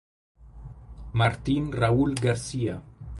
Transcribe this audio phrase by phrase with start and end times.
[1.13, 2.81] Martín Raúl García